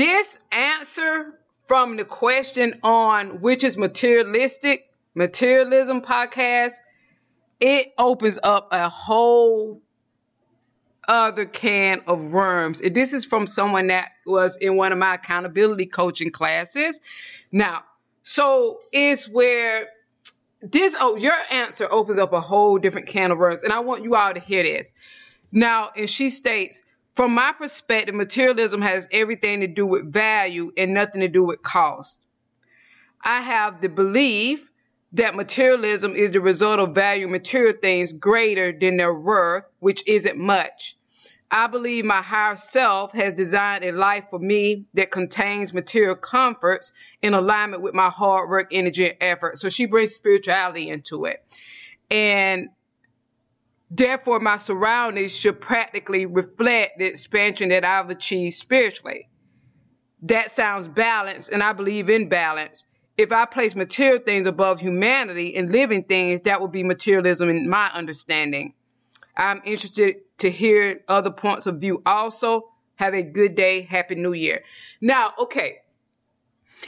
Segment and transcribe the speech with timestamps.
[0.00, 6.72] this answer from the question on which is materialistic, materialism podcast,
[7.60, 9.82] it opens up a whole
[11.06, 12.80] other can of worms.
[12.80, 16.98] This is from someone that was in one of my accountability coaching classes.
[17.52, 17.82] Now,
[18.22, 19.88] so it's where
[20.62, 24.02] this oh your answer opens up a whole different can of worms, and I want
[24.02, 24.94] you all to hear this.
[25.52, 26.82] Now, and she states,
[27.14, 31.62] from my perspective, materialism has everything to do with value and nothing to do with
[31.62, 32.22] cost.
[33.22, 34.70] I have the belief
[35.12, 40.38] that materialism is the result of valuing material things greater than their worth, which isn't
[40.38, 40.96] much.
[41.50, 46.92] I believe my higher self has designed a life for me that contains material comforts
[47.22, 49.58] in alignment with my hard work, energy, and effort.
[49.58, 51.44] So she brings spirituality into it.
[52.08, 52.68] And
[53.90, 59.28] therefore, my surroundings should practically reflect the expansion that I've achieved spiritually.
[60.22, 62.86] That sounds balanced, and I believe in balance.
[63.16, 67.68] If I place material things above humanity and living things, that would be materialism in
[67.68, 68.74] my understanding.
[69.36, 72.68] I'm interested to hear other points of view also.
[72.96, 73.82] Have a good day.
[73.82, 74.62] Happy New Year.
[75.00, 75.78] Now, okay.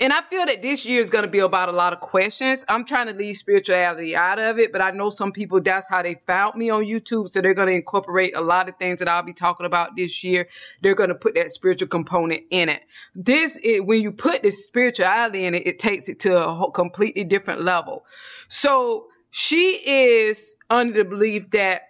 [0.00, 2.64] And I feel that this year is going to be about a lot of questions.
[2.68, 6.02] I'm trying to leave spirituality out of it, but I know some people that's how
[6.02, 7.28] they found me on YouTube.
[7.28, 10.22] So they're going to incorporate a lot of things that I'll be talking about this
[10.22, 10.48] year.
[10.82, 12.82] They're going to put that spiritual component in it.
[13.14, 17.24] This, is, when you put this spirituality in it, it takes it to a completely
[17.24, 18.04] different level.
[18.48, 21.82] So she is under the belief that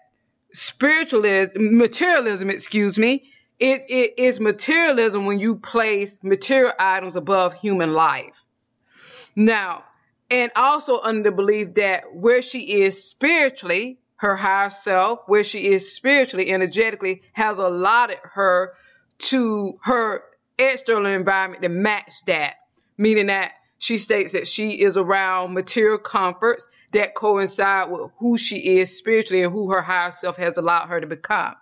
[0.53, 7.93] spiritualism, materialism, excuse me, it, it is materialism when you place material items above human
[7.93, 8.45] life.
[9.35, 9.85] Now,
[10.31, 15.69] and also under the belief that where she is spiritually, her higher self, where she
[15.69, 18.75] is spiritually, energetically, has allotted her
[19.19, 20.23] to her
[20.59, 22.55] external environment to match that.
[22.99, 28.79] Meaning that she states that she is around material comforts that coincide with who she
[28.79, 31.55] is spiritually and who her higher self has allowed her to become.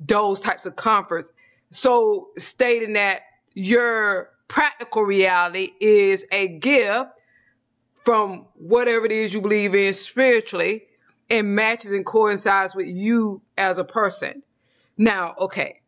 [0.00, 1.32] Those types of comforts.
[1.70, 3.22] So stating that
[3.54, 7.10] your practical reality is a gift
[8.04, 10.82] from whatever it is you believe in spiritually
[11.30, 14.42] and matches and coincides with you as a person.
[14.96, 15.80] Now, okay.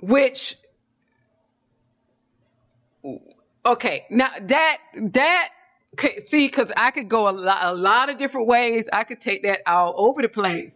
[0.00, 0.56] Which
[3.64, 5.48] okay now that that
[6.24, 9.42] see because i could go a lot, a lot of different ways i could take
[9.42, 10.72] that all over the place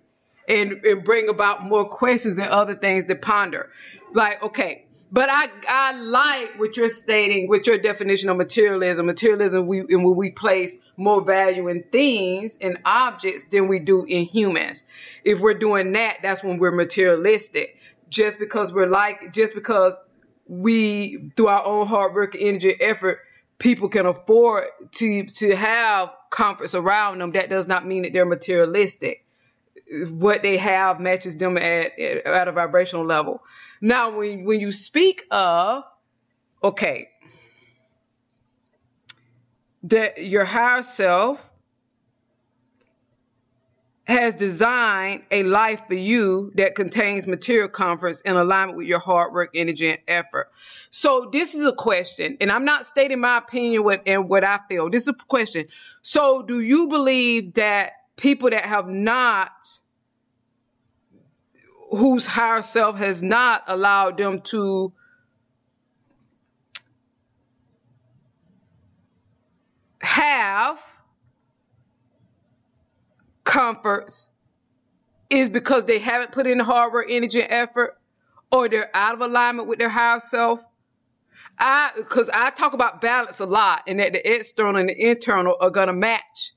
[0.48, 3.70] and, and bring about more questions and other things to ponder
[4.14, 9.06] like okay but I, I like what you're stating with your definition of materialism.
[9.06, 14.04] Materialism, we, and when we place more value in things and objects than we do
[14.04, 14.84] in humans.
[15.24, 17.78] If we're doing that, that's when we're materialistic.
[18.08, 20.00] Just because we're like, just because
[20.48, 23.20] we through our own hard work, energy, effort,
[23.58, 27.32] people can afford to to have comforts around them.
[27.32, 29.25] That does not mean that they're materialistic.
[29.90, 33.42] What they have matches them at at a vibrational level.
[33.80, 35.84] Now, when when you speak of,
[36.62, 37.08] okay,
[39.84, 41.40] that your higher self
[44.06, 49.32] has designed a life for you that contains material comforts in alignment with your hard
[49.32, 50.48] work, energy, and effort.
[50.90, 54.60] So this is a question, and I'm not stating my opinion what and what I
[54.68, 54.90] feel.
[54.90, 55.66] This is a question.
[56.02, 59.80] So do you believe that people that have not
[61.90, 64.92] whose higher self has not allowed them to
[70.00, 70.80] have
[73.44, 74.30] comforts
[75.30, 77.98] is because they haven't put in the hard work, energy, and effort,
[78.52, 80.64] or they're out of alignment with their higher self.
[81.58, 85.56] I, because I talk about balance a lot, and that the external and the internal
[85.60, 86.52] are gonna match,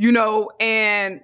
[0.00, 1.20] you know, and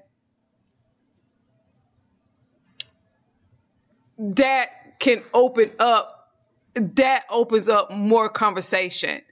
[4.19, 4.69] that
[5.01, 6.35] can open up.
[6.75, 9.23] That opens up more conversation.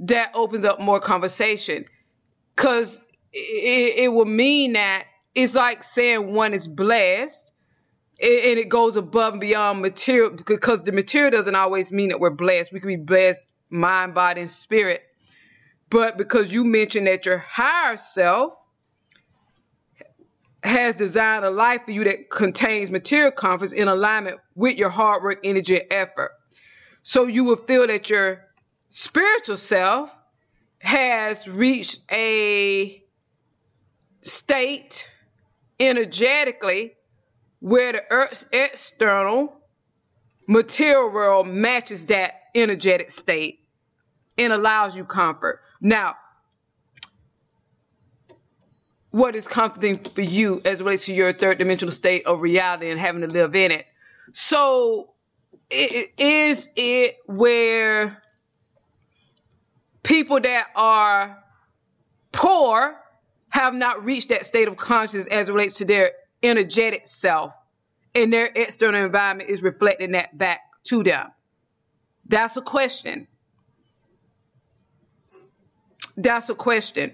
[0.00, 1.86] That opens up more conversation,
[2.54, 5.04] because it, it will mean that
[5.34, 7.52] it's like saying one is blessed
[8.20, 12.28] and it goes above and beyond material because the material doesn't always mean that we're
[12.28, 12.70] blessed.
[12.70, 13.40] We can be blessed
[13.70, 15.04] mind, body, and spirit.
[15.90, 18.54] But because you mentioned that your higher self
[20.62, 25.22] has designed a life for you that contains material comforts in alignment with your hard
[25.22, 26.32] work, energy, and effort.
[27.02, 28.44] So you will feel that your
[28.90, 30.14] spiritual self
[30.80, 33.02] has reached a
[34.22, 35.10] state
[35.80, 36.94] energetically
[37.60, 39.60] where the earth's external
[40.46, 43.60] material world matches that energetic state
[44.38, 45.60] and allows you comfort.
[45.80, 46.16] Now,
[49.10, 53.00] what is comforting for you as relates to your third dimensional state of reality and
[53.00, 53.86] having to live in it?
[54.32, 55.10] So,
[55.70, 58.22] is it where
[60.02, 61.42] people that are
[62.32, 62.98] poor
[63.50, 66.12] have not reached that state of consciousness as relates to their
[66.42, 67.54] energetic self
[68.14, 71.28] and their external environment is reflecting that back to them?
[72.26, 73.26] That's a question.
[76.18, 77.12] That's a question.